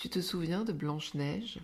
Tu 0.00 0.08
te 0.08 0.22
souviens 0.22 0.64
de 0.64 0.72
Blanche-Neige 0.72 1.60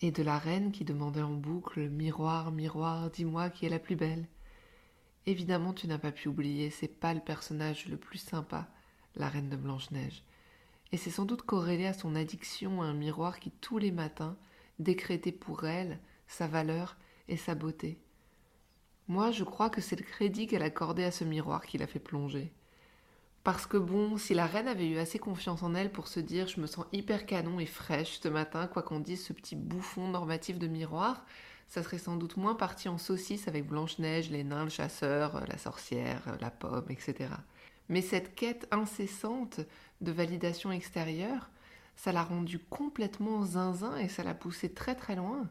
et 0.00 0.10
de 0.10 0.22
la 0.22 0.38
reine 0.38 0.72
qui 0.72 0.82
demandait 0.82 1.20
en 1.20 1.34
boucle 1.34 1.90
Miroir, 1.90 2.50
miroir, 2.50 3.10
dis-moi 3.10 3.50
qui 3.50 3.66
est 3.66 3.68
la 3.68 3.78
plus 3.78 3.96
belle? 3.96 4.26
Évidemment, 5.26 5.74
tu 5.74 5.86
n'as 5.86 5.98
pas 5.98 6.10
pu 6.10 6.28
oublier, 6.28 6.70
c'est 6.70 6.88
pas 6.88 7.12
le 7.12 7.20
personnage 7.20 7.84
le 7.84 7.98
plus 7.98 8.16
sympa, 8.16 8.66
la 9.14 9.28
reine 9.28 9.50
de 9.50 9.56
Blanche-Neige. 9.56 10.24
Et 10.90 10.96
c'est 10.96 11.10
sans 11.10 11.26
doute 11.26 11.42
corrélé 11.42 11.84
à 11.84 11.92
son 11.92 12.16
addiction 12.16 12.80
à 12.80 12.86
un 12.86 12.94
miroir 12.94 13.40
qui, 13.40 13.50
tous 13.50 13.76
les 13.76 13.92
matins, 13.92 14.38
décrétait 14.78 15.30
pour 15.30 15.66
elle 15.66 15.98
sa 16.28 16.46
valeur 16.46 16.96
et 17.28 17.36
sa 17.36 17.54
beauté. 17.54 17.98
Moi, 19.06 19.32
je 19.32 19.44
crois 19.44 19.68
que 19.68 19.82
c'est 19.82 20.00
le 20.00 20.06
crédit 20.06 20.46
qu'elle 20.46 20.62
accordait 20.62 21.04
à 21.04 21.10
ce 21.10 21.24
miroir 21.24 21.66
qui 21.66 21.76
l'a 21.76 21.86
fait 21.86 21.98
plonger. 21.98 22.54
Parce 23.46 23.68
que 23.68 23.76
bon, 23.76 24.16
si 24.16 24.34
la 24.34 24.44
reine 24.44 24.66
avait 24.66 24.88
eu 24.88 24.98
assez 24.98 25.20
confiance 25.20 25.62
en 25.62 25.76
elle 25.76 25.92
pour 25.92 26.08
se 26.08 26.18
dire 26.18 26.48
je 26.48 26.60
me 26.60 26.66
sens 26.66 26.84
hyper 26.92 27.26
canon 27.26 27.60
et 27.60 27.66
fraîche 27.66 28.18
ce 28.20 28.26
matin, 28.26 28.66
quoi 28.66 28.82
qu'on 28.82 28.98
dise 28.98 29.24
ce 29.24 29.32
petit 29.32 29.54
bouffon 29.54 30.08
normatif 30.08 30.58
de 30.58 30.66
miroir, 30.66 31.24
ça 31.68 31.84
serait 31.84 31.98
sans 31.98 32.16
doute 32.16 32.36
moins 32.38 32.56
parti 32.56 32.88
en 32.88 32.98
saucisse 32.98 33.46
avec 33.46 33.68
Blanche-Neige, 33.68 34.30
les 34.30 34.42
nains, 34.42 34.64
le 34.64 34.70
chasseur, 34.70 35.44
la 35.46 35.58
sorcière, 35.58 36.24
la 36.40 36.50
pomme, 36.50 36.86
etc. 36.90 37.30
Mais 37.88 38.02
cette 38.02 38.34
quête 38.34 38.66
incessante 38.72 39.60
de 40.00 40.10
validation 40.10 40.72
extérieure, 40.72 41.48
ça 41.94 42.10
l'a 42.10 42.24
rendue 42.24 42.58
complètement 42.58 43.44
zinzin 43.44 43.96
et 43.96 44.08
ça 44.08 44.24
l'a 44.24 44.34
poussée 44.34 44.74
très 44.74 44.96
très 44.96 45.14
loin. 45.14 45.48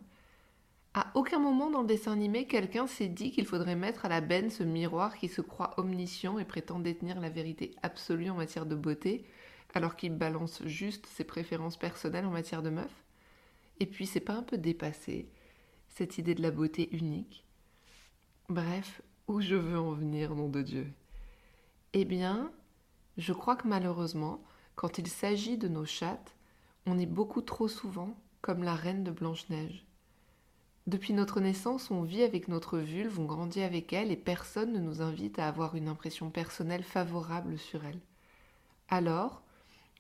À 0.98 1.12
aucun 1.14 1.40
moment 1.40 1.70
dans 1.70 1.82
le 1.82 1.88
dessin 1.88 2.14
animé, 2.14 2.48
quelqu'un 2.48 2.88
s'est 2.88 3.10
dit 3.10 3.32
qu'il 3.32 3.46
faudrait 3.46 3.76
mettre 3.76 4.06
à 4.06 4.08
la 4.08 4.22
benne 4.22 4.50
ce 4.50 4.64
miroir 4.64 5.18
qui 5.18 5.28
se 5.28 5.42
croit 5.42 5.78
omniscient 5.78 6.40
et 6.40 6.46
prétend 6.46 6.80
détenir 6.80 7.20
la 7.20 7.28
vérité 7.28 7.76
absolue 7.84 8.30
en 8.30 8.36
matière 8.36 8.66
de 8.66 8.76
beauté, 8.76 9.26
alors 9.74 9.98
qu'il 9.98 10.14
balance 10.14 10.64
juste 10.64 11.06
ses 11.08 11.26
préférences 11.26 11.76
personnelles 11.76 12.26
en 12.26 12.32
matière 12.32 12.64
de 12.64 12.70
meuf. 12.70 13.04
Et 13.82 13.88
puis, 13.88 14.06
c'est 14.06 14.22
pas 14.22 14.36
un 14.36 14.42
peu 14.42 14.58
dépassé, 14.58 15.28
cette 15.90 16.18
idée 16.18 16.34
de 16.34 16.42
la 16.42 16.52
beauté 16.52 16.88
unique 16.96 17.44
Bref, 18.48 19.02
où 19.28 19.42
je 19.42 19.56
veux 19.56 19.78
en 19.78 19.92
venir, 19.92 20.34
nom 20.34 20.48
de 20.48 20.62
Dieu? 20.62 20.88
Eh 21.92 22.06
bien, 22.06 22.54
je 23.18 23.34
crois 23.34 23.58
que 23.58 23.68
malheureusement, 23.68 24.42
quand 24.76 24.98
il 24.98 25.08
s'agit 25.08 25.58
de 25.58 25.68
nos 25.68 25.86
chattes, 25.86 26.38
on 26.86 26.98
est 26.98 27.06
beaucoup 27.06 27.42
trop 27.42 27.68
souvent 27.68 28.16
comme 28.40 28.64
la 28.64 28.76
reine 28.76 29.04
de 29.04 29.12
Blanche-Neige. 29.12 29.86
Depuis 30.88 31.14
notre 31.14 31.40
naissance, 31.40 31.90
on 31.90 32.04
vit 32.04 32.22
avec 32.22 32.48
notre 32.48 32.78
vulve, 32.78 33.20
on 33.20 33.26
grandit 33.26 33.62
avec 33.62 33.92
elle 33.92 34.12
et 34.12 34.16
personne 34.16 34.72
ne 34.72 34.80
nous 34.80 35.02
invite 35.02 35.40
à 35.40 35.48
avoir 35.48 35.74
une 35.76 35.88
impression 35.88 36.30
personnelle 36.30 36.84
favorable 36.84 37.58
sur 37.58 37.84
elle. 37.86 38.00
Alors, 38.88 39.42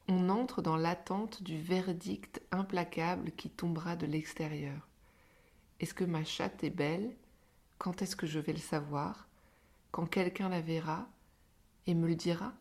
on 0.08 0.30
entre 0.30 0.62
dans 0.62 0.78
l'attente 0.78 1.42
du 1.42 1.60
verdict 1.60 2.40
implacable 2.52 3.32
qui 3.32 3.50
tombera 3.50 3.96
de 3.96 4.06
l'extérieur. 4.06 4.88
Est-ce 5.80 5.96
que 5.96 6.04
ma 6.04 6.24
chatte 6.24 6.64
est 6.64 6.70
belle? 6.70 7.16
Quand 7.80 8.04
est-ce 8.04 8.16
que 8.16 8.28
je 8.28 8.38
vais 8.38 8.54
le 8.54 8.60
savoir? 8.60 9.28
Quand 9.90 10.06
quelqu'un 10.06 10.50
la 10.50 10.62
verra 10.62 11.08
et 11.88 11.96
me 11.96 12.08
le 12.08 12.16
dira? 12.16 12.54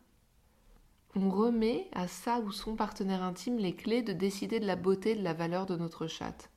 On 1.15 1.29
remet 1.29 1.87
à 1.93 2.07
sa 2.07 2.39
ou 2.39 2.51
son 2.51 2.75
partenaire 2.75 3.21
intime 3.21 3.59
les 3.59 3.75
clés 3.75 4.01
de 4.01 4.13
décider 4.13 4.59
de 4.59 4.65
la 4.65 4.75
beauté 4.75 5.11
et 5.11 5.15
de 5.15 5.23
la 5.23 5.33
valeur 5.33 5.67
de 5.67 5.75
notre 5.75 6.07
chatte 6.07 6.49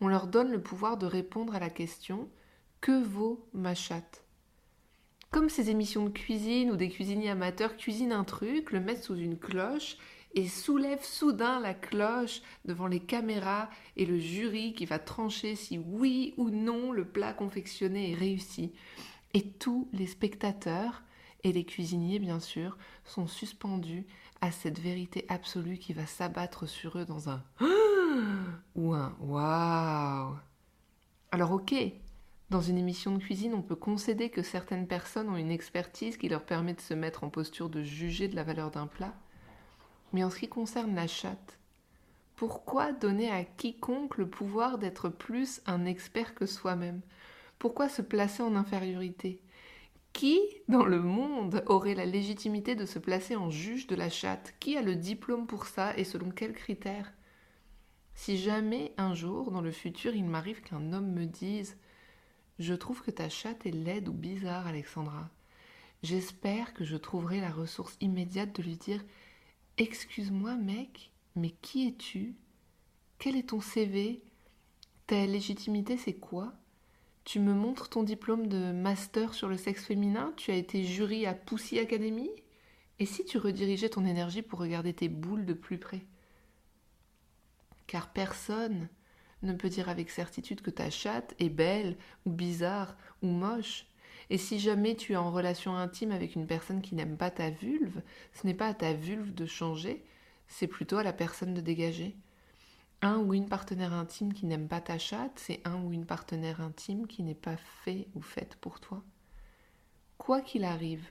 on 0.00 0.08
leur 0.08 0.26
donne 0.26 0.50
le 0.50 0.62
pouvoir 0.62 0.96
de 0.96 1.06
répondre 1.06 1.54
à 1.54 1.60
la 1.60 1.70
question 1.70 2.28
Que 2.80 3.02
vaut 3.02 3.48
ma 3.52 3.74
chatte? 3.74 4.24
Comme 5.30 5.48
ces 5.48 5.70
émissions 5.70 6.04
de 6.04 6.10
cuisine 6.10 6.70
où 6.70 6.76
des 6.76 6.88
cuisiniers 6.88 7.30
amateurs 7.30 7.76
cuisinent 7.76 8.12
un 8.12 8.24
truc, 8.24 8.72
le 8.72 8.80
mettent 8.80 9.04
sous 9.04 9.16
une 9.16 9.38
cloche 9.38 9.98
et 10.34 10.48
soulèvent 10.48 11.04
soudain 11.04 11.60
la 11.60 11.74
cloche 11.74 12.42
devant 12.64 12.86
les 12.86 13.00
caméras 13.00 13.70
et 13.96 14.06
le 14.06 14.18
jury 14.18 14.74
qui 14.74 14.84
va 14.84 14.98
trancher 14.98 15.56
si 15.56 15.78
oui 15.78 16.34
ou 16.36 16.50
non 16.50 16.92
le 16.92 17.06
plat 17.06 17.32
confectionné 17.32 18.12
est 18.12 18.14
réussi. 18.14 18.72
Et 19.34 19.42
tous 19.42 19.88
les 19.92 20.06
spectateurs 20.06 21.02
et 21.46 21.52
les 21.52 21.64
cuisiniers, 21.64 22.18
bien 22.18 22.40
sûr, 22.40 22.76
sont 23.04 23.28
suspendus 23.28 24.04
à 24.40 24.50
cette 24.50 24.80
vérité 24.80 25.24
absolue 25.28 25.78
qui 25.78 25.92
va 25.92 26.04
s'abattre 26.04 26.68
sur 26.68 26.98
eux 26.98 27.04
dans 27.04 27.30
un 27.30 27.40
ou 28.74 28.92
un 28.94 29.16
waouh. 29.20 30.34
Alors 31.30 31.52
ok, 31.52 31.72
dans 32.50 32.60
une 32.60 32.78
émission 32.78 33.12
de 33.12 33.22
cuisine, 33.22 33.54
on 33.54 33.62
peut 33.62 33.76
concéder 33.76 34.28
que 34.28 34.42
certaines 34.42 34.88
personnes 34.88 35.28
ont 35.28 35.36
une 35.36 35.52
expertise 35.52 36.16
qui 36.16 36.28
leur 36.28 36.44
permet 36.44 36.74
de 36.74 36.80
se 36.80 36.94
mettre 36.94 37.22
en 37.22 37.30
posture 37.30 37.68
de 37.68 37.84
juger 37.84 38.26
de 38.26 38.34
la 38.34 38.42
valeur 38.42 38.72
d'un 38.72 38.88
plat. 38.88 39.14
Mais 40.12 40.24
en 40.24 40.30
ce 40.30 40.40
qui 40.40 40.48
concerne 40.48 40.96
la 40.96 41.06
chatte, 41.06 41.60
pourquoi 42.34 42.90
donner 42.90 43.30
à 43.30 43.44
quiconque 43.44 44.16
le 44.16 44.28
pouvoir 44.28 44.78
d'être 44.78 45.08
plus 45.08 45.60
un 45.66 45.84
expert 45.84 46.34
que 46.34 46.44
soi-même? 46.44 47.02
Pourquoi 47.60 47.88
se 47.88 48.02
placer 48.02 48.42
en 48.42 48.56
infériorité? 48.56 49.40
Qui 50.16 50.40
dans 50.66 50.86
le 50.86 51.02
monde 51.02 51.62
aurait 51.66 51.94
la 51.94 52.06
légitimité 52.06 52.74
de 52.74 52.86
se 52.86 52.98
placer 52.98 53.36
en 53.36 53.50
juge 53.50 53.86
de 53.86 53.94
la 53.94 54.08
chatte? 54.08 54.54
Qui 54.60 54.78
a 54.78 54.80
le 54.80 54.96
diplôme 54.96 55.46
pour 55.46 55.66
ça 55.66 55.94
et 55.98 56.04
selon 56.04 56.30
quels 56.30 56.54
critères? 56.54 57.12
Si 58.14 58.38
jamais 58.38 58.94
un 58.96 59.12
jour, 59.14 59.50
dans 59.50 59.60
le 59.60 59.70
futur, 59.70 60.14
il 60.14 60.24
m'arrive 60.24 60.62
qu'un 60.62 60.94
homme 60.94 61.12
me 61.12 61.26
dise 61.26 61.76
Je 62.58 62.72
trouve 62.72 63.02
que 63.02 63.10
ta 63.10 63.28
chatte 63.28 63.66
est 63.66 63.72
laide 63.72 64.08
ou 64.08 64.14
bizarre, 64.14 64.66
Alexandra, 64.66 65.28
j'espère 66.02 66.72
que 66.72 66.82
je 66.82 66.96
trouverai 66.96 67.42
la 67.42 67.50
ressource 67.50 67.98
immédiate 68.00 68.56
de 68.56 68.62
lui 68.62 68.78
dire 68.78 69.04
Excuse-moi, 69.76 70.54
mec, 70.54 71.12
mais 71.34 71.50
qui 71.60 71.88
es-tu? 71.88 72.36
Quel 73.18 73.36
est 73.36 73.50
ton 73.50 73.60
CV 73.60 74.22
Ta 75.06 75.26
légitimité, 75.26 75.98
c'est 75.98 76.14
quoi? 76.14 76.54
Tu 77.26 77.40
me 77.40 77.54
montres 77.54 77.88
ton 77.88 78.04
diplôme 78.04 78.46
de 78.46 78.70
master 78.70 79.34
sur 79.34 79.48
le 79.48 79.56
sexe 79.56 79.84
féminin 79.84 80.32
Tu 80.36 80.52
as 80.52 80.54
été 80.54 80.84
jury 80.84 81.26
à 81.26 81.34
Poussy 81.34 81.80
Academy 81.80 82.30
Et 83.00 83.04
si 83.04 83.24
tu 83.24 83.36
redirigeais 83.36 83.88
ton 83.88 84.06
énergie 84.06 84.42
pour 84.42 84.60
regarder 84.60 84.94
tes 84.94 85.08
boules 85.08 85.44
de 85.44 85.52
plus 85.52 85.76
près? 85.76 86.02
Car 87.88 88.12
personne 88.12 88.88
ne 89.42 89.54
peut 89.54 89.68
dire 89.68 89.88
avec 89.88 90.08
certitude 90.08 90.60
que 90.60 90.70
ta 90.70 90.88
chatte 90.88 91.34
est 91.40 91.48
belle 91.48 91.96
ou 92.26 92.30
bizarre 92.30 92.96
ou 93.22 93.26
moche. 93.26 93.86
Et 94.30 94.38
si 94.38 94.60
jamais 94.60 94.94
tu 94.94 95.14
es 95.14 95.16
en 95.16 95.32
relation 95.32 95.76
intime 95.76 96.12
avec 96.12 96.36
une 96.36 96.46
personne 96.46 96.80
qui 96.80 96.94
n'aime 96.94 97.16
pas 97.16 97.32
ta 97.32 97.50
vulve, 97.50 98.02
ce 98.34 98.46
n'est 98.46 98.54
pas 98.54 98.68
à 98.68 98.74
ta 98.74 98.92
vulve 98.92 99.34
de 99.34 99.46
changer, 99.46 100.04
c'est 100.46 100.68
plutôt 100.68 100.98
à 100.98 101.02
la 101.02 101.12
personne 101.12 101.54
de 101.54 101.60
dégager. 101.60 102.14
Un 103.06 103.18
ou 103.18 103.34
une 103.34 103.48
partenaire 103.48 103.92
intime 103.92 104.32
qui 104.34 104.46
n'aime 104.46 104.66
pas 104.66 104.80
ta 104.80 104.98
chatte, 104.98 105.38
c'est 105.38 105.60
un 105.64 105.80
ou 105.80 105.92
une 105.92 106.06
partenaire 106.06 106.60
intime 106.60 107.06
qui 107.06 107.22
n'est 107.22 107.36
pas 107.36 107.56
fait 107.56 108.08
ou 108.16 108.20
faite 108.20 108.56
pour 108.56 108.80
toi. 108.80 109.00
Quoi 110.18 110.40
qu'il 110.40 110.64
arrive, 110.64 111.08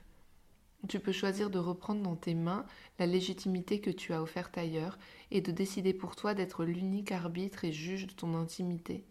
tu 0.88 1.00
peux 1.00 1.10
choisir 1.12 1.48
de 1.48 1.58
reprendre 1.58 2.02
dans 2.02 2.14
tes 2.14 2.34
mains 2.34 2.66
la 2.98 3.06
légitimité 3.06 3.80
que 3.80 3.88
tu 3.88 4.12
as 4.12 4.20
offerte 4.20 4.58
ailleurs 4.58 4.98
et 5.30 5.40
de 5.40 5.50
décider 5.50 5.94
pour 5.94 6.16
toi 6.16 6.34
d'être 6.34 6.66
l'unique 6.66 7.12
arbitre 7.12 7.64
et 7.64 7.72
juge 7.72 8.06
de 8.08 8.12
ton 8.12 8.34
intimité. 8.34 9.06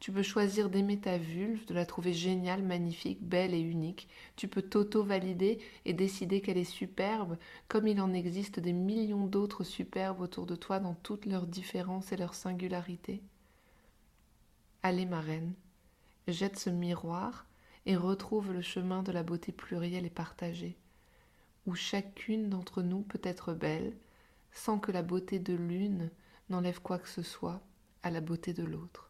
Tu 0.00 0.12
peux 0.12 0.22
choisir 0.22 0.70
d'aimer 0.70 0.98
ta 0.98 1.18
vulve, 1.18 1.66
de 1.66 1.74
la 1.74 1.86
trouver 1.86 2.12
géniale, 2.12 2.62
magnifique, 2.62 3.22
belle 3.22 3.54
et 3.54 3.60
unique. 3.60 4.08
Tu 4.34 4.48
peux 4.48 4.62
t'auto-valider 4.62 5.58
et 5.84 5.92
décider 5.92 6.40
qu'elle 6.40 6.58
est 6.58 6.64
superbe, 6.64 7.36
comme 7.68 7.86
il 7.86 8.00
en 8.00 8.12
existe 8.12 8.58
des 8.58 8.72
millions 8.72 9.26
d'autres 9.26 9.62
superbes 9.62 10.20
autour 10.20 10.46
de 10.46 10.56
toi 10.56 10.80
dans 10.80 10.94
toutes 10.94 11.26
leurs 11.26 11.46
différences 11.46 12.12
et 12.12 12.16
leurs 12.16 12.34
singularités. 12.34 13.22
Allez, 14.82 15.06
ma 15.06 15.20
reine, 15.20 15.52
jette 16.26 16.58
ce 16.58 16.70
miroir 16.70 17.46
et 17.86 17.94
retrouve 17.94 18.52
le 18.52 18.62
chemin 18.62 19.02
de 19.02 19.12
la 19.12 19.22
beauté 19.22 19.52
plurielle 19.52 20.06
et 20.06 20.10
partagée 20.10 20.78
où 21.66 21.74
chacune 21.74 22.48
d'entre 22.48 22.82
nous 22.82 23.02
peut 23.02 23.20
être 23.22 23.52
belle, 23.52 23.94
sans 24.52 24.78
que 24.78 24.92
la 24.92 25.02
beauté 25.02 25.38
de 25.38 25.54
l'une 25.54 26.10
n'enlève 26.48 26.80
quoi 26.80 26.98
que 26.98 27.08
ce 27.08 27.22
soit 27.22 27.60
à 28.02 28.10
la 28.10 28.20
beauté 28.20 28.52
de 28.52 28.64
l'autre. 28.64 29.09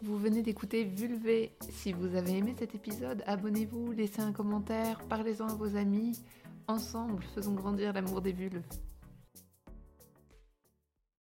Vous 0.00 0.16
venez 0.16 0.42
d'écouter 0.42 0.84
Vulvé. 0.84 1.50
Si 1.70 1.92
vous 1.92 2.14
avez 2.14 2.38
aimé 2.38 2.54
cet 2.56 2.72
épisode, 2.72 3.24
abonnez-vous, 3.26 3.90
laissez 3.90 4.20
un 4.20 4.32
commentaire, 4.32 5.00
parlez-en 5.08 5.48
à 5.48 5.54
vos 5.54 5.76
amis. 5.76 6.22
Ensemble, 6.68 7.24
faisons 7.34 7.54
grandir 7.54 7.92
l'amour 7.92 8.20
des 8.20 8.32
bulles. 8.32 8.62